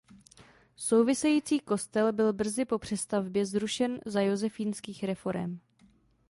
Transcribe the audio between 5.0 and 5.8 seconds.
reforem.